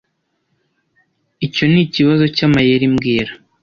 [1.45, 3.31] Icyo nikibazo cyamayeri mbwira